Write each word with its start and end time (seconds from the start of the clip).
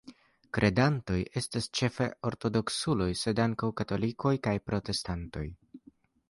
Kredantoj 0.57 1.17
estas 1.41 1.67
ĉefe 1.79 2.07
ortodoksuloj, 2.29 3.07
sed 3.25 3.43
ankaŭ 3.45 3.71
katolikoj 3.83 4.33
kaj 4.49 4.55
protestantoj. 4.73 5.47